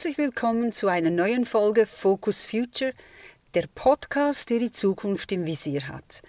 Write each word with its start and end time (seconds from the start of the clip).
Herzlich 0.00 0.16
willkommen 0.16 0.72
zu 0.72 0.88
einer 0.88 1.10
neuen 1.10 1.44
Folge 1.44 1.84
Focus 1.84 2.42
Future, 2.42 2.94
der 3.52 3.64
Podcast, 3.74 4.48
der 4.48 4.58
die 4.58 4.72
Zukunft 4.72 5.30
im 5.30 5.44
Visier 5.44 5.88
hat. 5.88 6.22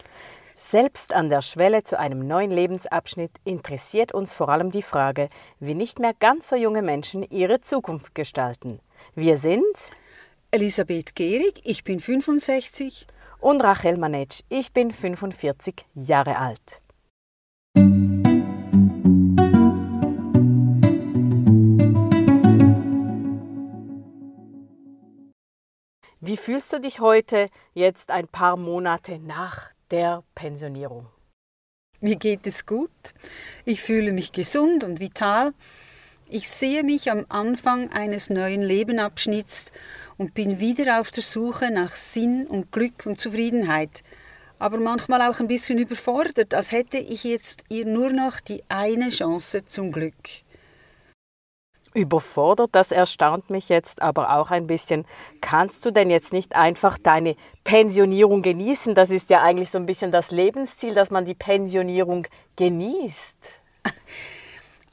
Selbst 0.58 1.14
an 1.14 1.30
der 1.30 1.42
Schwelle 1.42 1.82
zu 1.86 1.98
einem 1.98 2.28
neuen 2.28 2.52
Lebensabschnitt 2.52 3.32
interessiert 3.46 4.14
uns 4.14 4.34
vor 4.34 4.50
allem 4.50 4.72
die 4.72 4.82
Frage, 4.82 5.30
wie 5.62 5.74
nicht 5.74 6.00
mehr 6.00 6.14
ganz 6.20 6.50
so 6.50 6.58
junge 6.58 6.82
Menschen 6.82 7.24
ihre 7.24 7.62
Zukunft 7.62 8.14
gestalten. 8.14 8.82
Wir 9.16 9.38
sind 9.38 9.64
Elisabeth 10.52 11.16
Gehrig, 11.16 11.62
ich 11.64 11.86
bin 11.86 12.02
65 12.02 13.08
und 13.40 13.62
Rachel 13.62 13.96
Manetsch, 13.96 14.42
ich 14.50 14.74
bin 14.74 14.92
45 14.92 15.86
Jahre 15.96 16.38
alt. 16.38 16.81
Wie 26.32 26.38
fühlst 26.38 26.72
du 26.72 26.80
dich 26.80 27.02
heute, 27.02 27.50
jetzt 27.74 28.10
ein 28.10 28.26
paar 28.26 28.56
Monate 28.56 29.20
nach 29.20 29.70
der 29.90 30.24
Pensionierung? 30.34 31.08
Mir 32.00 32.16
geht 32.16 32.48
es 32.48 32.66
gut. 32.66 32.90
Ich 33.66 33.82
fühle 33.82 34.14
mich 34.14 34.32
gesund 34.32 34.86
und 34.86 35.02
vital. 35.02 35.54
Ich 36.30 36.50
sehe 36.50 36.86
mich 36.86 37.12
am 37.12 37.26
Anfang 37.28 37.90
eines 37.92 38.30
neuen 38.30 38.62
Lebenabschnitts 38.62 39.74
und 40.18 40.34
bin 40.34 40.62
wieder 40.62 41.02
auf 41.02 41.12
der 41.12 41.22
Suche 41.22 41.70
nach 41.70 41.92
Sinn 41.96 42.48
und 42.48 42.72
Glück 42.72 43.06
und 43.06 43.20
Zufriedenheit. 43.20 44.02
Aber 44.58 44.78
manchmal 44.78 45.30
auch 45.30 45.42
ein 45.42 45.50
bisschen 45.50 45.80
überfordert, 45.80 46.54
als 46.54 46.72
hätte 46.72 46.98
ich 46.98 47.26
jetzt 47.26 47.66
ihr 47.68 47.86
nur 47.86 48.10
noch 48.10 48.40
die 48.40 48.64
eine 48.70 49.10
Chance 49.10 49.66
zum 49.68 49.92
Glück 49.92 50.16
überfordert. 51.94 52.70
Das 52.74 52.92
erstaunt 52.92 53.50
mich 53.50 53.70
jetzt 53.70 54.02
aber 54.02 54.38
auch 54.38 54.52
ein 54.52 54.68
bisschen. 54.68 55.06
Kannst 55.42 55.86
du 55.86 55.92
denn 55.92 56.10
jetzt 56.10 56.34
nicht 56.34 56.56
einfach 56.56 56.98
deine 56.98 57.36
Pensionierung 57.64 58.42
genießen? 58.42 58.96
Das 58.96 59.10
ist 59.10 59.30
ja 59.30 59.42
eigentlich 59.42 59.70
so 59.70 59.78
ein 59.78 59.86
bisschen 59.86 60.12
das 60.12 60.32
Lebensziel, 60.32 60.94
dass 60.94 61.12
man 61.12 61.26
die 61.26 61.36
Pensionierung 61.36 62.28
genießt. 62.56 63.36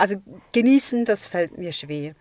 Also 0.01 0.15
genießen, 0.53 1.05
das 1.05 1.27
fällt 1.27 1.59
mir 1.59 1.73
schwer. 1.73 2.15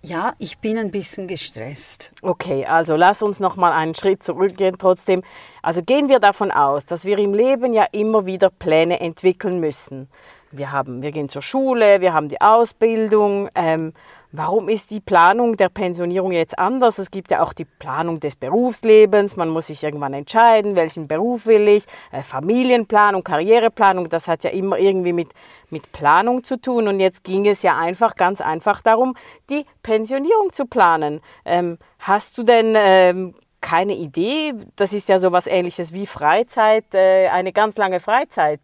Ja, 0.00 0.34
ich 0.38 0.58
bin 0.58 0.78
ein 0.78 0.90
bisschen 0.90 1.28
gestresst. 1.28 2.12
Okay, 2.22 2.64
also 2.66 2.96
lass 2.96 3.22
uns 3.22 3.40
noch 3.40 3.56
mal 3.56 3.72
einen 3.72 3.94
Schritt 3.94 4.22
zurückgehen. 4.22 4.76
Trotzdem, 4.78 5.22
also 5.62 5.82
gehen 5.82 6.08
wir 6.08 6.18
davon 6.18 6.50
aus, 6.50 6.86
dass 6.86 7.04
wir 7.04 7.18
im 7.18 7.34
Leben 7.34 7.74
ja 7.74 7.86
immer 7.92 8.24
wieder 8.26 8.50
Pläne 8.50 9.00
entwickeln 9.00 9.60
müssen 9.60 10.08
wir, 10.56 10.72
haben, 10.72 11.02
wir 11.02 11.12
gehen 11.12 11.28
zur 11.28 11.42
Schule, 11.42 12.00
wir 12.00 12.12
haben 12.12 12.28
die 12.28 12.40
Ausbildung. 12.40 13.48
Ähm, 13.54 13.92
warum 14.32 14.68
ist 14.68 14.90
die 14.90 15.00
Planung 15.00 15.56
der 15.56 15.68
Pensionierung 15.68 16.32
jetzt 16.32 16.58
anders? 16.58 16.98
Es 16.98 17.10
gibt 17.10 17.30
ja 17.30 17.42
auch 17.42 17.52
die 17.52 17.64
Planung 17.64 18.20
des 18.20 18.36
Berufslebens. 18.36 19.36
Man 19.36 19.48
muss 19.48 19.68
sich 19.68 19.82
irgendwann 19.82 20.14
entscheiden, 20.14 20.76
welchen 20.76 21.08
Beruf 21.08 21.46
will 21.46 21.68
ich. 21.68 21.84
Äh, 22.12 22.22
Familienplanung, 22.22 23.22
Karriereplanung, 23.22 24.08
das 24.08 24.26
hat 24.26 24.44
ja 24.44 24.50
immer 24.50 24.78
irgendwie 24.78 25.12
mit, 25.12 25.28
mit 25.70 25.92
Planung 25.92 26.44
zu 26.44 26.60
tun. 26.60 26.88
Und 26.88 27.00
jetzt 27.00 27.24
ging 27.24 27.46
es 27.46 27.62
ja 27.62 27.76
einfach, 27.76 28.16
ganz 28.16 28.40
einfach 28.40 28.80
darum, 28.80 29.16
die 29.50 29.64
Pensionierung 29.82 30.52
zu 30.52 30.66
planen. 30.66 31.20
Ähm, 31.44 31.78
hast 31.98 32.38
du 32.38 32.42
denn 32.42 32.74
ähm, 32.76 33.34
keine 33.60 33.94
Idee? 33.94 34.52
Das 34.76 34.92
ist 34.92 35.08
ja 35.08 35.18
so 35.18 35.28
etwas 35.28 35.46
ähnliches 35.46 35.92
wie 35.92 36.06
Freizeit, 36.06 36.84
äh, 36.92 37.28
eine 37.28 37.52
ganz 37.52 37.76
lange 37.76 38.00
Freizeit. 38.00 38.60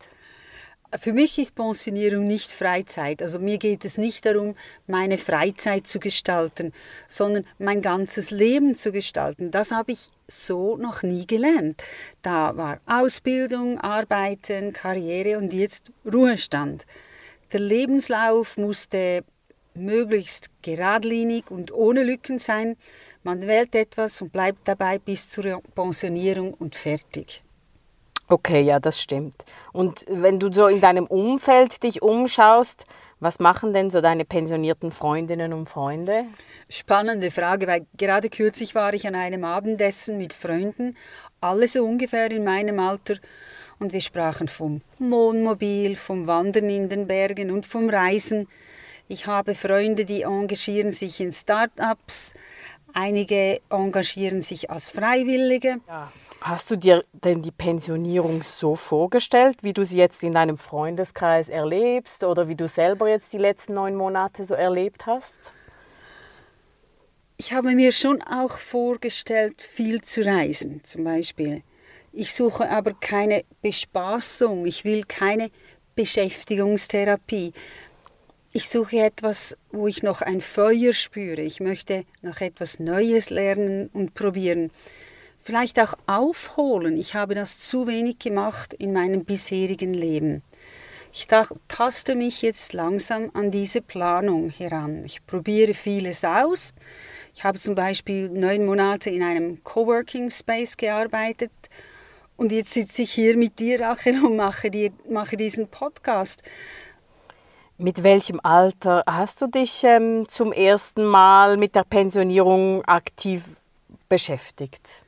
Für 0.99 1.13
mich 1.13 1.39
ist 1.39 1.55
Pensionierung 1.55 2.25
nicht 2.25 2.51
Freizeit. 2.51 3.23
Also 3.23 3.39
mir 3.39 3.59
geht 3.59 3.85
es 3.85 3.97
nicht 3.97 4.27
darum, 4.27 4.57
meine 4.89 5.19
Freizeit 5.19 5.87
zu 5.87 6.01
gestalten, 6.01 6.73
sondern 7.07 7.47
mein 7.59 7.81
ganzes 7.81 8.33
Leben 8.33 8.77
zu 8.77 8.91
gestalten. 8.91 9.53
Das 9.53 9.71
habe 9.71 9.93
ich 9.93 10.09
so 10.27 10.77
noch 10.77 11.05
nie 11.05 11.29
gelernt. 11.29 11.81
Da 12.23 12.57
war 12.57 12.81
Ausbildung, 12.87 13.79
Arbeiten, 13.79 14.73
Karriere 14.73 15.39
und 15.39 15.53
jetzt 15.53 15.93
Ruhestand. 16.05 16.87
Der 17.53 17.61
Lebenslauf 17.61 18.57
musste 18.57 19.23
möglichst 19.75 20.51
geradlinig 20.63 21.53
und 21.53 21.73
ohne 21.73 22.03
Lücken 22.03 22.41
sein. 22.41 22.77
Man 23.23 23.43
wählt 23.43 23.77
etwas 23.77 24.21
und 24.23 24.33
bleibt 24.33 24.67
dabei 24.67 24.99
bis 24.99 25.29
zur 25.29 25.63
Pensionierung 25.75 26.53
und 26.55 26.75
fertig. 26.75 27.45
Okay, 28.31 28.63
ja, 28.63 28.79
das 28.79 29.01
stimmt. 29.03 29.45
Und 29.73 30.05
wenn 30.09 30.39
du 30.39 30.53
so 30.53 30.69
in 30.69 30.81
deinem 30.81 31.07
Umfeld 31.07 31.83
dich 31.83 32.01
umschaust, 32.01 32.87
was 33.19 33.41
machen 33.41 33.73
denn 33.73 33.91
so 33.91 34.01
deine 34.01 34.25
pensionierten 34.25 34.93
Freundinnen 34.93 35.53
und 35.53 35.69
Freunde? 35.69 36.27
Spannende 36.69 37.33
Frage, 37.33 37.67
weil 37.67 37.87
gerade 37.99 38.31
kürzlich 38.31 38.77
war 38.77 38.95
ich 38.95 39.09
an 39.09 39.17
einem 39.17 39.43
Abendessen 39.43 40.17
mit 40.17 40.33
Freunden, 40.33 40.97
alle 41.41 41.67
so 41.67 41.85
ungefähr 41.85 42.31
in 42.31 42.45
meinem 42.45 42.79
Alter, 42.79 43.17
und 43.81 43.93
wir 43.93 44.01
sprachen 44.01 44.47
vom 44.47 44.83
Wohnmobil, 45.01 45.97
vom 45.97 46.29
Wandern 46.29 46.71
in 46.71 46.89
den 46.89 47.09
Bergen 47.09 47.51
und 47.51 47.67
vom 47.67 47.91
Reisen. 47.91 48.47
Ich 49.09 49.27
habe 49.27 49.57
Freunde, 49.57 50.05
die 50.05 50.23
engagieren 50.23 50.93
sich 50.93 51.21
in 51.21 51.33
Start-ups, 51.33 52.35
einige 52.93 53.61
engagieren 53.71 54.41
sich 54.41 54.71
als 54.71 54.91
Freiwillige. 54.91 55.81
Ja. 55.89 56.13
Hast 56.41 56.71
du 56.71 56.77
dir 56.77 57.05
denn 57.13 57.43
die 57.43 57.51
Pensionierung 57.51 58.43
so 58.43 58.75
vorgestellt, 58.75 59.59
wie 59.61 59.75
du 59.75 59.85
sie 59.85 59.99
jetzt 59.99 60.23
in 60.23 60.33
deinem 60.33 60.57
Freundeskreis 60.57 61.51
erlebst 61.51 62.25
oder 62.25 62.49
wie 62.49 62.55
du 62.55 62.67
selber 62.67 63.11
jetzt 63.11 63.35
die 63.35 63.39
letzten 63.39 63.75
neun 63.75 63.95
Monate 63.95 64.47
so 64.47 64.55
erlebt 64.55 65.05
hast? 65.05 65.39
Ich 67.37 67.53
habe 67.53 67.75
mir 67.75 67.93
schon 67.93 68.23
auch 68.23 68.57
vorgestellt, 68.57 69.61
viel 69.61 70.01
zu 70.01 70.25
reisen, 70.25 70.83
zum 70.85 71.05
Beispiel. 71.05 71.63
Ich 72.11 72.35
suche 72.35 72.71
aber 72.71 72.95
keine 72.95 73.45
Bespaßung, 73.61 74.65
ich 74.65 74.85
will 74.87 75.05
keine 75.05 75.51
Beschäftigungstherapie. 75.95 77.53
Ich 78.55 78.71
suche 78.71 79.01
etwas, 79.01 79.59
wo 79.73 79.87
ich 79.87 80.03
noch 80.03 80.23
ein 80.23 80.41
Feuer 80.41 80.95
spüre. 80.95 81.43
Ich 81.43 81.61
möchte 81.61 82.05
noch 82.23 82.41
etwas 82.41 82.81
Neues 82.81 83.29
lernen 83.29 83.91
und 83.93 84.15
probieren 84.15 84.71
vielleicht 85.43 85.81
auch 85.81 85.95
aufholen. 86.07 86.97
Ich 86.97 87.15
habe 87.15 87.35
das 87.35 87.59
zu 87.59 87.87
wenig 87.87 88.19
gemacht 88.19 88.75
in 88.75 88.93
meinem 88.93 89.25
bisherigen 89.25 89.95
Leben. 89.95 90.43
Ich 91.13 91.27
taste 91.67 92.15
mich 92.15 92.41
jetzt 92.43 92.73
langsam 92.73 93.31
an 93.35 93.51
diese 93.51 93.83
Planung 93.83 94.51
heran. 94.51 95.05
Ich 95.05 95.27
probiere 95.27 95.75
vieles 95.75 96.25
aus. 96.25 96.73
Ich 97.35 97.43
habe 97.43 97.59
zum 97.59 97.75
Beispiel 97.75 98.29
neun 98.29 98.65
Monate 98.65 99.11
in 99.11 99.23
einem 99.23 99.65
Coworking 99.65 100.31
Space 100.31 100.77
gearbeitet 100.77 101.51
und 102.37 102.53
jetzt 102.53 102.73
sitze 102.73 103.03
ich 103.03 103.13
hier 103.13 103.37
mit 103.37 103.59
dir, 103.59 103.81
Rachel, 103.81 104.25
und 104.25 104.37
mache, 104.37 104.71
dir, 104.71 104.93
mache 105.09 105.37
diesen 105.37 105.69
Podcast. 105.69 106.43
Mit 107.77 108.03
welchem 108.03 108.41
Alter 108.43 109.03
hast 109.07 109.41
du 109.41 109.47
dich 109.47 109.83
ähm, 109.85 110.29
zum 110.29 110.53
ersten 110.53 111.05
Mal 111.05 111.57
mit 111.57 111.75
der 111.75 111.85
Pensionierung 111.85 112.85
aktiv 112.85 113.43
beschäftigt? 114.09 115.03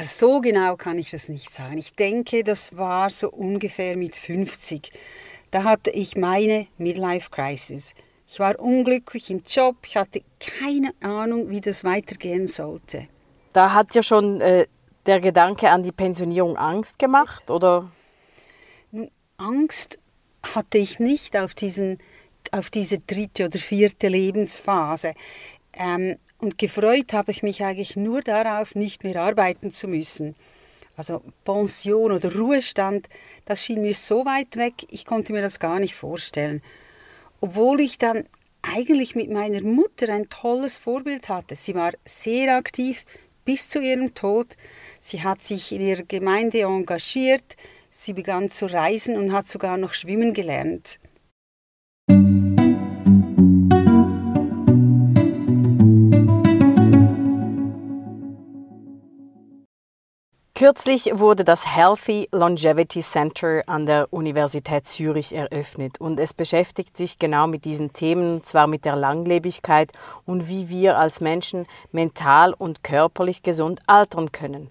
Also 0.00 0.28
so 0.28 0.40
genau 0.40 0.76
kann 0.76 0.98
ich 0.98 1.10
das 1.10 1.28
nicht 1.28 1.52
sagen. 1.52 1.76
Ich 1.76 1.92
denke, 1.92 2.42
das 2.42 2.74
war 2.78 3.10
so 3.10 3.28
ungefähr 3.28 3.98
mit 3.98 4.16
50. 4.16 4.90
Da 5.50 5.62
hatte 5.62 5.90
ich 5.90 6.16
meine 6.16 6.68
Midlife 6.78 7.28
Crisis. 7.28 7.94
Ich 8.26 8.40
war 8.40 8.58
unglücklich 8.58 9.30
im 9.30 9.42
Job, 9.46 9.76
ich 9.84 9.98
hatte 9.98 10.22
keine 10.38 10.94
Ahnung, 11.00 11.50
wie 11.50 11.60
das 11.60 11.84
weitergehen 11.84 12.46
sollte. 12.46 13.08
Da 13.52 13.74
hat 13.74 13.94
ja 13.94 14.02
schon 14.02 14.40
äh, 14.40 14.68
der 15.04 15.20
Gedanke 15.20 15.68
an 15.68 15.82
die 15.82 15.92
Pensionierung 15.92 16.56
Angst 16.56 16.98
gemacht, 16.98 17.50
oder? 17.50 17.92
Angst 19.36 19.98
hatte 20.42 20.78
ich 20.78 20.98
nicht 20.98 21.36
auf, 21.36 21.54
diesen, 21.54 21.98
auf 22.52 22.70
diese 22.70 23.00
dritte 23.00 23.44
oder 23.44 23.58
vierte 23.58 24.08
Lebensphase. 24.08 25.12
Ähm, 25.74 26.16
und 26.40 26.58
gefreut 26.58 27.12
habe 27.12 27.30
ich 27.30 27.42
mich 27.42 27.62
eigentlich 27.62 27.96
nur 27.96 28.22
darauf, 28.22 28.74
nicht 28.74 29.04
mehr 29.04 29.20
arbeiten 29.22 29.72
zu 29.72 29.88
müssen. 29.88 30.34
Also 30.96 31.22
Pension 31.44 32.12
oder 32.12 32.34
Ruhestand, 32.34 33.08
das 33.44 33.64
schien 33.64 33.82
mir 33.82 33.94
so 33.94 34.26
weit 34.26 34.56
weg, 34.56 34.74
ich 34.88 35.06
konnte 35.06 35.32
mir 35.32 35.42
das 35.42 35.58
gar 35.58 35.78
nicht 35.78 35.94
vorstellen. 35.94 36.62
Obwohl 37.40 37.80
ich 37.80 37.98
dann 37.98 38.24
eigentlich 38.62 39.14
mit 39.14 39.30
meiner 39.30 39.62
Mutter 39.62 40.12
ein 40.12 40.28
tolles 40.28 40.78
Vorbild 40.78 41.28
hatte. 41.28 41.56
Sie 41.56 41.74
war 41.74 41.92
sehr 42.04 42.56
aktiv 42.56 43.04
bis 43.44 43.68
zu 43.68 43.80
ihrem 43.80 44.14
Tod. 44.14 44.56
Sie 45.00 45.22
hat 45.22 45.42
sich 45.42 45.72
in 45.72 45.80
ihrer 45.80 46.02
Gemeinde 46.02 46.62
engagiert, 46.62 47.56
sie 47.90 48.12
begann 48.12 48.50
zu 48.50 48.66
reisen 48.66 49.16
und 49.16 49.32
hat 49.32 49.48
sogar 49.48 49.76
noch 49.76 49.94
schwimmen 49.94 50.34
gelernt. 50.34 50.98
Kürzlich 60.60 61.10
wurde 61.14 61.42
das 61.42 61.64
Healthy 61.64 62.28
Longevity 62.32 63.00
Center 63.00 63.62
an 63.66 63.86
der 63.86 64.08
Universität 64.10 64.86
Zürich 64.86 65.34
eröffnet 65.34 65.98
und 65.98 66.20
es 66.20 66.34
beschäftigt 66.34 66.98
sich 66.98 67.18
genau 67.18 67.46
mit 67.46 67.64
diesen 67.64 67.94
Themen, 67.94 68.34
und 68.34 68.46
zwar 68.46 68.66
mit 68.66 68.84
der 68.84 68.94
Langlebigkeit 68.94 69.90
und 70.26 70.48
wie 70.48 70.68
wir 70.68 70.98
als 70.98 71.22
Menschen 71.22 71.66
mental 71.92 72.52
und 72.52 72.84
körperlich 72.84 73.42
gesund 73.42 73.80
altern 73.86 74.32
können. 74.32 74.68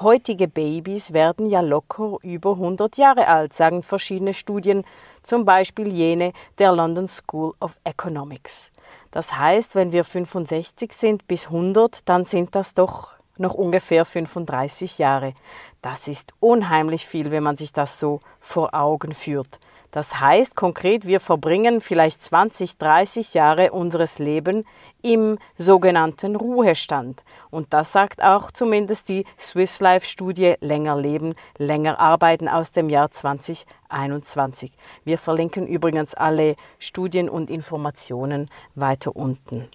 Heutige 0.00 0.46
Babys 0.46 1.14
werden 1.14 1.48
ja 1.48 1.62
locker 1.62 2.18
über 2.20 2.50
100 2.50 2.98
Jahre 2.98 3.26
alt, 3.26 3.54
sagen 3.54 3.82
verschiedene 3.82 4.34
Studien, 4.34 4.84
zum 5.22 5.46
Beispiel 5.46 5.88
jene 5.88 6.34
der 6.58 6.72
London 6.72 7.08
School 7.08 7.54
of 7.60 7.78
Economics. 7.84 8.70
Das 9.10 9.38
heißt, 9.38 9.74
wenn 9.74 9.90
wir 9.90 10.04
65 10.04 10.92
sind 10.92 11.26
bis 11.26 11.46
100, 11.46 12.06
dann 12.06 12.26
sind 12.26 12.54
das 12.54 12.74
doch 12.74 13.19
noch 13.40 13.54
ungefähr 13.54 14.04
35 14.04 14.98
Jahre. 14.98 15.34
Das 15.82 16.08
ist 16.08 16.32
unheimlich 16.40 17.06
viel, 17.06 17.30
wenn 17.30 17.42
man 17.42 17.56
sich 17.56 17.72
das 17.72 17.98
so 17.98 18.20
vor 18.40 18.74
Augen 18.74 19.12
führt. 19.12 19.58
Das 19.90 20.20
heißt 20.20 20.54
konkret, 20.54 21.04
wir 21.04 21.18
verbringen 21.18 21.80
vielleicht 21.80 22.22
20, 22.22 22.78
30 22.78 23.34
Jahre 23.34 23.72
unseres 23.72 24.18
Lebens 24.18 24.64
im 25.02 25.38
sogenannten 25.58 26.36
Ruhestand. 26.36 27.24
Und 27.50 27.72
das 27.72 27.90
sagt 27.90 28.22
auch 28.22 28.52
zumindest 28.52 29.08
die 29.08 29.24
Swiss 29.38 29.80
Life 29.80 30.06
Studie 30.06 30.54
Länger 30.60 30.96
leben, 30.96 31.34
länger 31.58 31.98
arbeiten 31.98 32.48
aus 32.48 32.70
dem 32.70 32.88
Jahr 32.88 33.10
2021. 33.10 34.70
Wir 35.04 35.18
verlinken 35.18 35.66
übrigens 35.66 36.14
alle 36.14 36.54
Studien 36.78 37.28
und 37.28 37.50
Informationen 37.50 38.48
weiter 38.76 39.16
unten. 39.16 39.68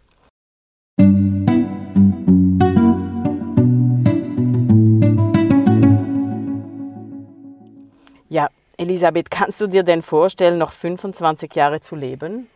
Ja, 8.30 8.50
Elisabeth, 8.78 9.30
kannst 9.30 9.62
du 9.62 9.68
dir 9.68 9.84
denn 9.84 10.02
vorstellen, 10.02 10.58
noch 10.58 10.72
25 10.72 11.54
Jahre 11.56 11.82
zu 11.82 11.96
leben? 11.96 12.50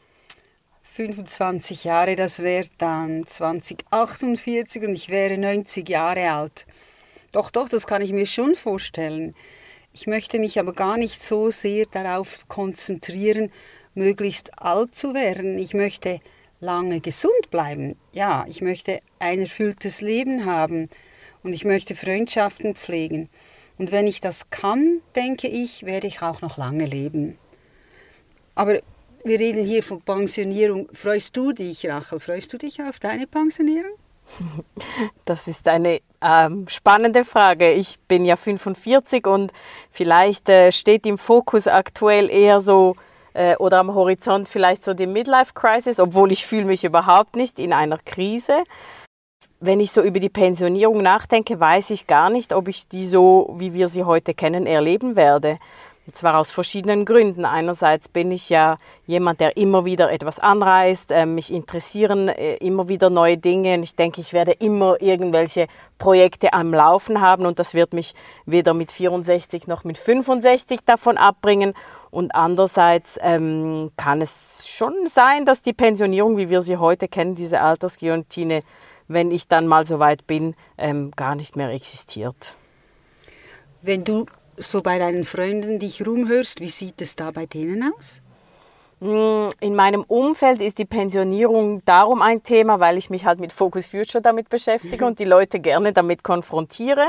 25 0.81 1.83
Jahre, 1.83 2.15
das 2.15 2.39
wäre 2.39 2.67
dann 2.79 3.25
2048 3.27 4.83
und 4.83 4.95
ich 4.95 5.09
wäre 5.09 5.37
90 5.37 5.87
Jahre 5.87 6.31
alt. 6.31 6.65
Doch, 7.31 7.51
doch, 7.51 7.69
das 7.69 7.85
kann 7.85 8.01
ich 8.01 8.11
mir 8.11 8.25
schon 8.25 8.55
vorstellen. 8.55 9.35
Ich 9.93 10.07
möchte 10.07 10.39
mich 10.39 10.59
aber 10.59 10.73
gar 10.73 10.97
nicht 10.97 11.21
so 11.21 11.51
sehr 11.51 11.85
darauf 11.85 12.47
konzentrieren, 12.47 13.51
möglichst 13.93 14.59
alt 14.59 14.95
zu 14.95 15.13
werden. 15.13 15.59
Ich 15.59 15.75
möchte 15.75 16.19
lange 16.59 16.99
gesund 16.99 17.51
bleiben. 17.51 17.95
Ja, 18.11 18.45
ich 18.47 18.61
möchte 18.61 18.99
ein 19.19 19.41
erfülltes 19.41 20.01
Leben 20.01 20.45
haben 20.45 20.89
und 21.43 21.53
ich 21.53 21.65
möchte 21.65 21.95
Freundschaften 21.95 22.75
pflegen. 22.75 23.29
Und 23.79 23.93
wenn 23.93 24.05
ich 24.07 24.19
das 24.19 24.49
kann, 24.49 25.01
denke 25.15 25.47
ich, 25.47 25.85
werde 25.85 26.05
ich 26.05 26.21
auch 26.21 26.41
noch 26.41 26.57
lange 26.57 26.85
leben. 26.85 27.39
Aber 28.53 28.79
wir 29.23 29.39
reden 29.39 29.65
hier 29.65 29.81
von 29.81 30.01
Pensionierung. 30.01 30.89
Freust 30.93 31.35
du 31.37 31.53
dich, 31.53 31.87
Rachel? 31.89 32.19
Freust 32.19 32.51
du 32.51 32.57
dich 32.57 32.81
auf 32.83 32.99
deine 32.99 33.25
Pensionierung? 33.25 33.91
Das 35.25 35.47
ist 35.47 35.67
eine 35.67 36.01
ähm, 36.21 36.67
spannende 36.67 37.23
Frage. 37.23 37.71
Ich 37.71 37.99
bin 38.07 38.25
ja 38.25 38.35
45 38.35 39.25
und 39.25 39.53
vielleicht 39.91 40.49
äh, 40.49 40.71
steht 40.71 41.05
im 41.05 41.17
Fokus 41.17 41.67
aktuell 41.67 42.29
eher 42.29 42.61
so 42.61 42.95
äh, 43.33 43.55
oder 43.57 43.77
am 43.79 43.93
Horizont 43.93 44.49
vielleicht 44.49 44.83
so 44.83 44.93
die 44.93 45.07
Midlife 45.07 45.53
Crisis, 45.53 45.99
obwohl 45.99 46.31
ich 46.31 46.45
fühle 46.45 46.65
mich 46.65 46.83
überhaupt 46.83 47.35
nicht 47.35 47.59
in 47.59 47.73
einer 47.73 47.99
Krise 47.99 48.63
wenn 49.59 49.79
ich 49.79 49.91
so 49.91 50.01
über 50.01 50.19
die 50.19 50.29
Pensionierung 50.29 51.01
nachdenke, 51.01 51.59
weiß 51.59 51.89
ich 51.89 52.07
gar 52.07 52.29
nicht, 52.29 52.53
ob 52.53 52.67
ich 52.67 52.87
die 52.87 53.05
so, 53.05 53.55
wie 53.57 53.73
wir 53.73 53.89
sie 53.89 54.03
heute 54.03 54.33
kennen, 54.33 54.65
erleben 54.65 55.15
werde. 55.15 55.57
Und 56.05 56.15
zwar 56.15 56.39
aus 56.39 56.51
verschiedenen 56.51 57.05
Gründen. 57.05 57.45
Einerseits 57.45 58.07
bin 58.07 58.31
ich 58.31 58.49
ja 58.49 58.77
jemand, 59.05 59.41
der 59.41 59.57
immer 59.57 59.85
wieder 59.85 60.11
etwas 60.11 60.39
anreist, 60.39 61.11
äh, 61.11 61.25
mich 61.25 61.53
interessieren 61.53 62.29
äh, 62.29 62.55
immer 62.55 62.87
wieder 62.87 63.11
neue 63.11 63.37
Dinge 63.37 63.75
und 63.75 63.83
ich 63.83 63.95
denke, 63.95 64.21
ich 64.21 64.33
werde 64.33 64.53
immer 64.53 64.99
irgendwelche 65.01 65.67
Projekte 65.99 66.53
am 66.53 66.73
Laufen 66.73 67.21
haben 67.21 67.45
und 67.45 67.59
das 67.59 67.75
wird 67.75 67.93
mich 67.93 68.15
weder 68.45 68.73
mit 68.73 68.91
64 68.91 69.67
noch 69.67 69.83
mit 69.83 69.99
65 69.99 70.79
davon 70.85 71.17
abbringen. 71.17 71.73
Und 72.11 72.33
andererseits 72.33 73.19
ähm, 73.21 73.91
kann 73.95 74.21
es 74.21 74.67
schon 74.67 74.93
sein, 75.05 75.45
dass 75.45 75.61
die 75.61 75.73
Pensionierung, 75.73 76.37
wie 76.37 76.49
wir 76.49 76.63
sie 76.63 76.77
heute 76.77 77.07
kennen, 77.07 77.35
diese 77.35 77.61
Altersguillotine, 77.61 78.63
wenn 79.09 79.31
ich 79.31 79.49
dann 79.49 79.67
mal 79.67 79.85
so 79.85 79.99
weit 79.99 80.25
bin, 80.27 80.55
ähm, 80.77 81.11
gar 81.11 81.35
nicht 81.35 81.57
mehr 81.57 81.69
existiert. 81.71 82.55
Wenn 83.81 84.05
du 84.05 84.27
so 84.55 84.81
bei 84.81 84.99
deinen 84.99 85.25
Freunden 85.25 85.79
dich 85.79 86.05
rumhörst, 86.05 86.61
wie 86.61 86.69
sieht 86.69 87.01
es 87.01 87.15
da 87.15 87.31
bei 87.31 87.45
denen 87.45 87.91
aus? 87.93 88.21
Mm, 88.99 89.49
in 89.61 89.75
meinem 89.75 90.03
Umfeld 90.03 90.61
ist 90.61 90.77
die 90.77 90.85
Pensionierung 90.85 91.81
darum 91.85 92.21
ein 92.21 92.43
Thema, 92.43 92.79
weil 92.79 92.97
ich 92.97 93.09
mich 93.09 93.25
halt 93.25 93.39
mit 93.39 93.51
Focus 93.51 93.87
Future 93.87 94.21
damit 94.21 94.49
beschäftige 94.49 95.05
und 95.05 95.19
die 95.19 95.25
Leute 95.25 95.59
gerne 95.59 95.91
damit 95.91 96.23
konfrontiere 96.23 97.05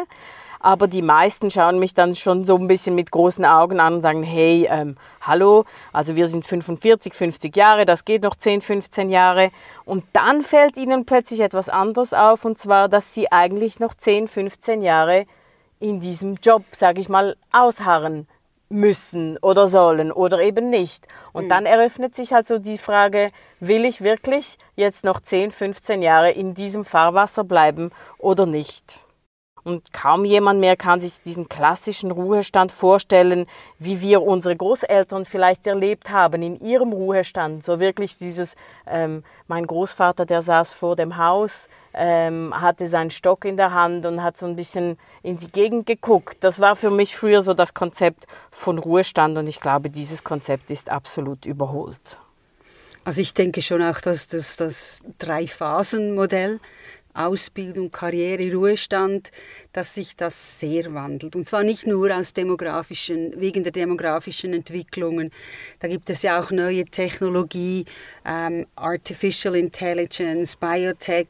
aber 0.60 0.86
die 0.86 1.02
meisten 1.02 1.50
schauen 1.50 1.78
mich 1.78 1.94
dann 1.94 2.14
schon 2.14 2.44
so 2.44 2.56
ein 2.56 2.68
bisschen 2.68 2.94
mit 2.94 3.10
großen 3.10 3.44
Augen 3.46 3.80
an 3.80 3.94
und 3.94 4.02
sagen, 4.02 4.22
hey, 4.22 4.68
ähm, 4.70 4.96
hallo, 5.22 5.64
also 5.92 6.16
wir 6.16 6.28
sind 6.28 6.46
45, 6.46 7.14
50 7.14 7.56
Jahre, 7.56 7.86
das 7.86 8.04
geht 8.04 8.22
noch 8.22 8.36
10, 8.36 8.60
15 8.60 9.08
Jahre. 9.08 9.50
Und 9.86 10.04
dann 10.12 10.42
fällt 10.42 10.76
ihnen 10.76 11.06
plötzlich 11.06 11.40
etwas 11.40 11.70
anderes 11.70 12.12
auf, 12.12 12.44
und 12.44 12.58
zwar, 12.58 12.88
dass 12.88 13.14
sie 13.14 13.32
eigentlich 13.32 13.80
noch 13.80 13.94
10, 13.94 14.28
15 14.28 14.82
Jahre 14.82 15.24
in 15.80 16.00
diesem 16.00 16.36
Job, 16.36 16.62
sage 16.72 17.00
ich 17.00 17.08
mal, 17.08 17.36
ausharren 17.52 18.28
müssen 18.68 19.38
oder 19.38 19.66
sollen 19.66 20.12
oder 20.12 20.40
eben 20.40 20.68
nicht. 20.68 21.08
Und 21.32 21.46
mhm. 21.46 21.48
dann 21.48 21.66
eröffnet 21.66 22.14
sich 22.14 22.32
halt 22.32 22.46
so 22.46 22.58
die 22.58 22.78
Frage, 22.78 23.28
will 23.60 23.84
ich 23.84 24.02
wirklich 24.02 24.58
jetzt 24.76 25.04
noch 25.04 25.20
10, 25.20 25.50
15 25.50 26.02
Jahre 26.02 26.30
in 26.30 26.54
diesem 26.54 26.84
Fahrwasser 26.84 27.44
bleiben 27.44 27.90
oder 28.18 28.44
nicht? 28.46 29.00
Und 29.62 29.92
kaum 29.92 30.24
jemand 30.24 30.60
mehr 30.60 30.76
kann 30.76 31.00
sich 31.00 31.22
diesen 31.22 31.48
klassischen 31.48 32.10
Ruhestand 32.10 32.72
vorstellen, 32.72 33.46
wie 33.78 34.00
wir 34.00 34.22
unsere 34.22 34.56
Großeltern 34.56 35.24
vielleicht 35.24 35.66
erlebt 35.66 36.10
haben 36.10 36.42
in 36.42 36.58
ihrem 36.60 36.92
Ruhestand. 36.92 37.64
So 37.64 37.80
wirklich 37.80 38.16
dieses, 38.16 38.54
ähm, 38.86 39.22
mein 39.48 39.66
Großvater, 39.66 40.24
der 40.26 40.42
saß 40.42 40.72
vor 40.72 40.96
dem 40.96 41.16
Haus, 41.16 41.68
ähm, 41.92 42.54
hatte 42.58 42.86
seinen 42.86 43.10
Stock 43.10 43.44
in 43.44 43.56
der 43.56 43.72
Hand 43.72 44.06
und 44.06 44.22
hat 44.22 44.38
so 44.38 44.46
ein 44.46 44.56
bisschen 44.56 44.96
in 45.22 45.38
die 45.38 45.50
Gegend 45.50 45.86
geguckt. 45.86 46.38
Das 46.40 46.60
war 46.60 46.76
für 46.76 46.90
mich 46.90 47.16
früher 47.16 47.42
so 47.42 47.52
das 47.54 47.74
Konzept 47.74 48.26
von 48.50 48.78
Ruhestand 48.78 49.36
und 49.36 49.46
ich 49.46 49.60
glaube, 49.60 49.90
dieses 49.90 50.24
Konzept 50.24 50.70
ist 50.70 50.88
absolut 50.88 51.46
überholt. 51.46 52.20
Also 53.04 53.22
ich 53.22 53.34
denke 53.34 53.62
schon 53.62 53.82
auch, 53.82 54.00
dass 54.00 54.26
das, 54.26 54.56
das 54.56 55.02
Drei-Phasen-Modell 55.18 56.60
Ausbildung, 57.14 57.90
Karriere, 57.90 58.52
Ruhestand, 58.52 59.30
dass 59.72 59.94
sich 59.94 60.16
das 60.16 60.60
sehr 60.60 60.92
wandelt. 60.94 61.36
Und 61.36 61.48
zwar 61.48 61.62
nicht 61.62 61.86
nur 61.86 62.14
aus 62.14 62.32
demografischen, 62.32 63.40
wegen 63.40 63.62
der 63.62 63.72
demografischen 63.72 64.52
Entwicklungen. 64.52 65.30
Da 65.80 65.88
gibt 65.88 66.10
es 66.10 66.22
ja 66.22 66.40
auch 66.40 66.50
neue 66.50 66.84
Technologie, 66.84 67.84
ähm, 68.24 68.66
Artificial 68.76 69.56
Intelligence, 69.56 70.56
Biotech. 70.56 71.28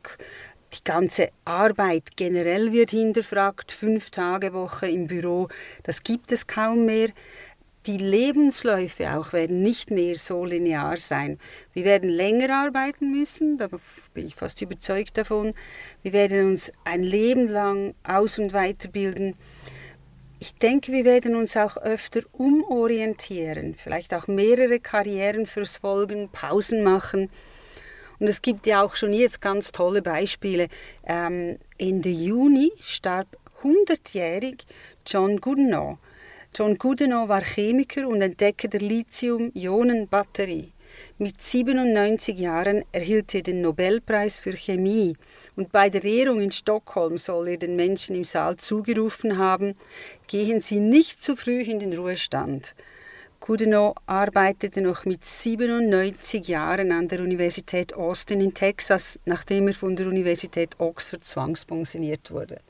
Die 0.72 0.84
ganze 0.84 1.30
Arbeit 1.44 2.16
generell 2.16 2.72
wird 2.72 2.90
hinterfragt. 2.90 3.72
Fünf 3.72 4.10
Tage 4.10 4.52
Woche 4.52 4.86
im 4.88 5.08
Büro, 5.08 5.48
das 5.82 6.02
gibt 6.04 6.30
es 6.30 6.46
kaum 6.46 6.86
mehr 6.86 7.08
die 7.86 7.96
Lebensläufe 7.96 9.16
auch 9.16 9.32
werden 9.32 9.62
nicht 9.62 9.90
mehr 9.90 10.14
so 10.16 10.44
linear 10.44 10.98
sein. 10.98 11.38
Wir 11.72 11.84
werden 11.84 12.10
länger 12.10 12.54
arbeiten 12.54 13.10
müssen, 13.10 13.56
da 13.56 13.68
bin 14.12 14.26
ich 14.26 14.34
fast 14.34 14.60
überzeugt 14.60 15.16
davon. 15.16 15.54
Wir 16.02 16.12
werden 16.12 16.50
uns 16.50 16.70
ein 16.84 17.02
Leben 17.02 17.48
lang 17.48 17.94
aus- 18.04 18.38
und 18.38 18.52
weiterbilden. 18.52 19.34
Ich 20.40 20.54
denke, 20.54 20.92
wir 20.92 21.04
werden 21.04 21.34
uns 21.34 21.56
auch 21.56 21.78
öfter 21.78 22.20
umorientieren, 22.32 23.74
vielleicht 23.74 24.12
auch 24.14 24.26
mehrere 24.26 24.80
Karrieren 24.80 25.46
fürs 25.46 25.78
Folgen, 25.78 26.28
Pausen 26.30 26.82
machen. 26.82 27.30
Und 28.18 28.28
es 28.28 28.42
gibt 28.42 28.66
ja 28.66 28.82
auch 28.82 28.94
schon 28.96 29.14
jetzt 29.14 29.40
ganz 29.40 29.72
tolle 29.72 30.02
Beispiele. 30.02 30.68
Ähm, 31.06 31.58
Ende 31.78 32.10
Juni 32.10 32.72
starb 32.80 33.26
100-jährig 33.62 34.66
John 35.06 35.40
Goodenough 35.40 35.98
John 36.52 36.76
Goodenough 36.78 37.28
war 37.28 37.44
Chemiker 37.44 38.08
und 38.08 38.20
Entdecker 38.20 38.66
der 38.66 38.80
Lithium-Ionen-Batterie. 38.80 40.72
Mit 41.16 41.40
97 41.40 42.36
Jahren 42.36 42.84
erhielt 42.90 43.32
er 43.36 43.42
den 43.42 43.62
Nobelpreis 43.62 44.40
für 44.40 44.52
Chemie 44.52 45.16
und 45.54 45.70
bei 45.70 45.88
der 45.88 46.02
Ehrung 46.02 46.40
in 46.40 46.50
Stockholm 46.50 47.18
soll 47.18 47.50
er 47.50 47.56
den 47.56 47.76
Menschen 47.76 48.16
im 48.16 48.24
Saal 48.24 48.56
zugerufen 48.56 49.38
haben, 49.38 49.76
gehen 50.26 50.60
Sie 50.60 50.80
nicht 50.80 51.22
zu 51.22 51.36
früh 51.36 51.60
in 51.60 51.78
den 51.78 51.96
Ruhestand. 51.96 52.74
Goodenough 53.38 53.94
arbeitete 54.06 54.80
noch 54.80 55.04
mit 55.04 55.24
97 55.24 56.48
Jahren 56.48 56.90
an 56.90 57.06
der 57.06 57.20
Universität 57.20 57.94
Austin 57.94 58.40
in 58.40 58.54
Texas, 58.54 59.20
nachdem 59.24 59.68
er 59.68 59.74
von 59.74 59.94
der 59.94 60.08
Universität 60.08 60.80
Oxford 60.80 61.24
zwangspensioniert 61.24 62.32
wurde. 62.32 62.60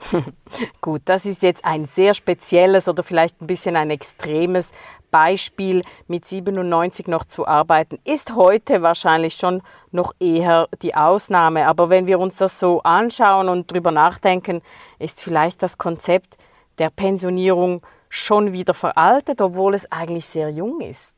Gut, 0.80 1.02
das 1.04 1.24
ist 1.24 1.42
jetzt 1.42 1.64
ein 1.64 1.86
sehr 1.86 2.14
spezielles 2.14 2.88
oder 2.88 3.02
vielleicht 3.02 3.40
ein 3.40 3.46
bisschen 3.46 3.76
ein 3.76 3.90
extremes 3.90 4.70
Beispiel. 5.10 5.82
Mit 6.06 6.26
97 6.26 7.06
noch 7.06 7.24
zu 7.24 7.46
arbeiten, 7.46 7.98
ist 8.04 8.34
heute 8.34 8.82
wahrscheinlich 8.82 9.34
schon 9.34 9.62
noch 9.90 10.14
eher 10.20 10.68
die 10.82 10.94
Ausnahme. 10.94 11.66
Aber 11.66 11.90
wenn 11.90 12.06
wir 12.06 12.18
uns 12.18 12.36
das 12.36 12.58
so 12.58 12.82
anschauen 12.82 13.48
und 13.48 13.70
drüber 13.70 13.90
nachdenken, 13.90 14.62
ist 14.98 15.20
vielleicht 15.20 15.62
das 15.62 15.78
Konzept 15.78 16.36
der 16.78 16.90
Pensionierung 16.90 17.82
schon 18.08 18.52
wieder 18.52 18.74
veraltet, 18.74 19.40
obwohl 19.40 19.74
es 19.74 19.90
eigentlich 19.92 20.26
sehr 20.26 20.50
jung 20.50 20.80
ist. 20.80 21.14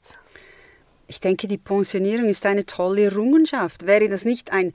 Ich 1.07 1.21
denke, 1.21 1.47
die 1.47 1.59
Pensionierung 1.59 2.27
ist 2.27 2.47
eine 2.47 2.67
tolle 2.67 3.05
Errungenschaft. 3.05 3.87
Wäre 3.87 4.09
das 4.09 4.25
nicht 4.25 4.53
ein 4.53 4.73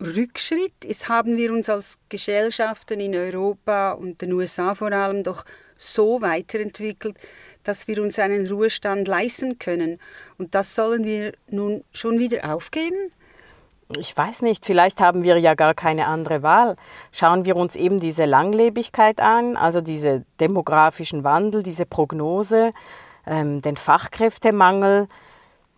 Rückschritt? 0.00 0.72
Jetzt 0.84 1.08
haben 1.08 1.36
wir 1.36 1.52
uns 1.52 1.68
als 1.68 1.98
Gesellschaften 2.08 3.00
in 3.00 3.14
Europa 3.14 3.92
und 3.92 4.22
den 4.22 4.32
USA 4.32 4.74
vor 4.74 4.92
allem 4.92 5.22
doch 5.22 5.44
so 5.76 6.20
weiterentwickelt, 6.20 7.16
dass 7.64 7.86
wir 7.88 8.02
uns 8.02 8.18
einen 8.18 8.46
Ruhestand 8.46 9.08
leisten 9.08 9.58
können. 9.58 9.98
Und 10.38 10.54
das 10.54 10.74
sollen 10.74 11.04
wir 11.04 11.32
nun 11.48 11.84
schon 11.92 12.18
wieder 12.18 12.54
aufgeben? 12.54 13.12
Ich 13.98 14.16
weiß 14.16 14.42
nicht, 14.42 14.64
vielleicht 14.64 15.00
haben 15.00 15.24
wir 15.24 15.36
ja 15.38 15.54
gar 15.54 15.74
keine 15.74 16.06
andere 16.06 16.42
Wahl. 16.42 16.76
Schauen 17.10 17.44
wir 17.44 17.56
uns 17.56 17.74
eben 17.74 17.98
diese 17.98 18.24
Langlebigkeit 18.24 19.20
an, 19.20 19.56
also 19.56 19.80
diese 19.80 20.24
demografischen 20.38 21.24
Wandel, 21.24 21.62
diese 21.62 21.86
Prognose, 21.86 22.72
ähm, 23.26 23.62
den 23.62 23.76
Fachkräftemangel, 23.76 25.08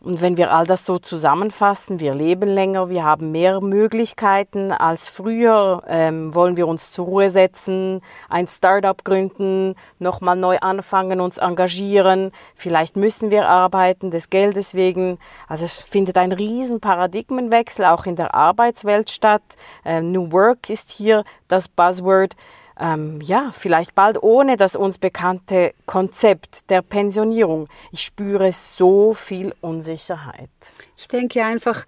und 0.02 0.20
wenn 0.20 0.36
wir 0.36 0.52
all 0.52 0.66
das 0.66 0.84
so 0.84 0.98
zusammenfassen, 0.98 2.00
wir 2.00 2.12
leben 2.12 2.48
länger, 2.48 2.88
wir 2.88 3.04
haben 3.04 3.30
mehr 3.30 3.60
Möglichkeiten 3.60 4.72
als 4.72 5.08
früher, 5.08 5.82
ähm, 5.86 6.34
wollen 6.34 6.56
wir 6.56 6.66
uns 6.66 6.90
zur 6.90 7.06
Ruhe 7.06 7.30
setzen, 7.30 8.00
ein 8.28 8.48
Startup 8.48 9.04
gründen, 9.04 9.76
nochmal 10.00 10.34
neu 10.34 10.58
anfangen, 10.58 11.20
uns 11.20 11.38
engagieren, 11.38 12.32
vielleicht 12.56 12.96
müssen 12.96 13.30
wir 13.30 13.48
arbeiten, 13.48 14.10
des 14.10 14.28
Geldes 14.28 14.74
wegen. 14.74 15.18
Also 15.46 15.64
es 15.66 15.76
findet 15.76 16.18
ein 16.18 16.32
riesen 16.32 16.80
Paradigmenwechsel 16.80 17.84
auch 17.84 18.04
in 18.04 18.16
der 18.16 18.34
Arbeitswelt 18.34 19.08
statt. 19.08 19.42
Ähm, 19.84 20.10
New 20.10 20.32
Work 20.32 20.68
ist 20.68 20.90
hier 20.90 21.22
das 21.46 21.68
Buzzword 21.68 22.34
ähm, 22.82 23.20
ja, 23.20 23.52
vielleicht 23.56 23.94
bald 23.94 24.20
ohne 24.22 24.56
das 24.56 24.74
uns 24.74 24.98
bekannte 24.98 25.72
Konzept 25.86 26.68
der 26.68 26.82
Pensionierung. 26.82 27.68
Ich 27.92 28.02
spüre 28.02 28.50
so 28.52 29.14
viel 29.14 29.54
Unsicherheit. 29.60 30.50
Ich 30.96 31.06
denke 31.06 31.44
einfach, 31.44 31.86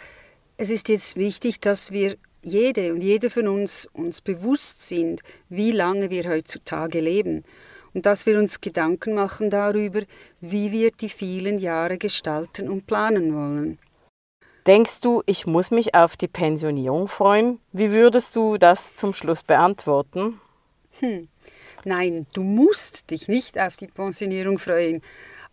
es 0.57 0.71
ist 0.71 0.89
jetzt 0.89 1.17
wichtig, 1.17 1.59
dass 1.59 1.91
wir 1.91 2.17
jede 2.43 2.93
und 2.93 3.03
jeder 3.03 3.29
von 3.29 3.49
uns 3.49 3.89
uns 3.93 4.21
bewusst 4.21 4.87
sind, 4.87 5.23
wie 5.49 5.73
lange 5.73 6.11
wir 6.11 6.29
heutzutage 6.29 7.01
leben 7.01 7.43
und 7.93 8.07
dass 8.07 8.25
wir 8.25 8.39
uns 8.39 8.61
Gedanken 8.61 9.15
machen 9.15 9.51
darüber, 9.51 10.03
wie 10.41 10.71
wir 10.71 10.93
die 10.93 11.09
vielen 11.09 11.59
Jahre 11.59 11.99
gestalten 11.99 12.69
und 12.69 12.87
planen 12.87 13.35
wollen. 13.35 13.79
Denkst 14.67 15.01
du, 15.01 15.23
ich 15.27 15.47
muss 15.47 15.71
mich 15.71 15.95
auf 15.95 16.17
die 16.17 16.29
Pensionierung 16.29 17.09
freuen? 17.09 17.59
Wie 17.73 17.91
würdest 17.91 18.37
du 18.37 18.59
das 18.59 18.95
zum 18.95 19.13
Schluss 19.13 19.43
beantworten? 19.43 20.41
Hm. 21.01 21.29
Nein, 21.85 22.27
du 22.33 22.43
musst 22.43 23.11
dich 23.11 23.29
nicht 23.29 23.59
auf 23.59 23.77
die 23.77 23.89
Pensionierung 23.89 24.59
freuen, 24.59 25.03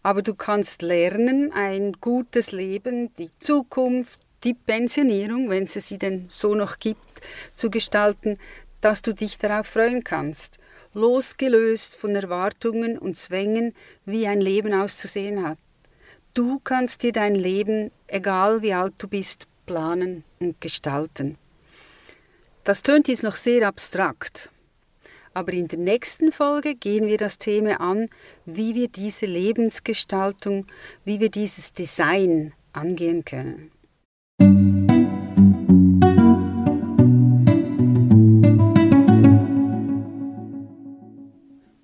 aber 0.04 0.22
du 0.22 0.34
kannst 0.34 0.82
lernen, 0.82 1.52
ein 1.52 1.94
gutes 1.94 2.52
Leben, 2.52 3.14
die 3.18 3.30
Zukunft, 3.38 4.20
die 4.44 4.54
Pensionierung, 4.54 5.50
wenn 5.50 5.64
es 5.64 5.74
sie 5.74 5.98
denn 5.98 6.26
so 6.28 6.56
noch 6.56 6.78
gibt, 6.80 7.22
zu 7.56 7.70
gestalten, 7.70 8.40
dass 8.82 9.02
du 9.02 9.14
dich 9.14 9.38
darauf 9.38 9.68
freuen 9.68 10.04
kannst, 10.04 10.58
losgelöst 10.94 11.98
von 11.98 12.16
Erwartungen 12.16 12.98
und 12.98 13.18
Zwängen, 13.18 13.76
wie 14.06 14.28
ein 14.28 14.42
Leben 14.42 14.74
auszusehen 14.74 15.48
hat. 15.48 15.58
Du 16.34 16.60
kannst 16.64 17.04
dir 17.04 17.12
dein 17.12 17.36
Leben, 17.36 17.92
egal 18.08 18.62
wie 18.62 18.74
alt 18.74 18.94
du 19.00 19.08
bist, 19.08 19.48
planen 19.66 20.24
und 20.40 20.60
gestalten. 20.62 21.38
Das 22.64 22.82
tönt 22.84 23.08
jetzt 23.08 23.24
noch 23.24 23.36
sehr 23.36 23.68
abstrakt, 23.68 24.51
aber 25.34 25.54
in 25.54 25.68
der 25.68 25.80
nächsten 25.80 26.32
Folge 26.32 26.76
gehen 26.76 27.08
wir 27.08 27.18
das 27.18 27.38
Thema 27.38 27.80
an, 27.80 28.08
wie 28.46 28.76
wir 28.76 28.88
diese 28.88 29.26
Lebensgestaltung, 29.26 30.66
wie 31.06 31.20
wir 31.20 31.30
dieses 31.30 31.74
Design 31.74 32.54
angehen 32.74 33.24
können. 33.26 33.72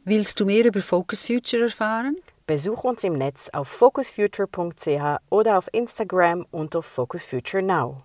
Willst 0.09 0.39
du 0.39 0.45
mehr 0.45 0.65
über 0.65 0.81
Focus 0.81 1.25
Future 1.25 1.63
erfahren? 1.63 2.15
Besuch 2.45 2.85
uns 2.85 3.03
im 3.03 3.17
Netz 3.17 3.49
auf 3.51 3.67
focusfuture.ch 3.67 5.19
oder 5.29 5.57
auf 5.57 5.67
Instagram 5.73 6.45
unter 6.49 6.81
Focus 6.81 7.25
Future 7.25 7.61
Now. 7.61 7.97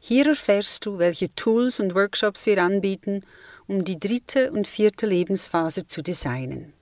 Hier 0.00 0.26
erfährst 0.28 0.86
du, 0.86 0.98
welche 0.98 1.34
Tools 1.34 1.78
und 1.78 1.94
Workshops 1.94 2.46
wir 2.46 2.62
anbieten 2.62 3.22
um 3.66 3.84
die 3.84 3.98
dritte 3.98 4.52
und 4.52 4.66
vierte 4.66 5.06
Lebensphase 5.06 5.86
zu 5.86 6.02
designen. 6.02 6.72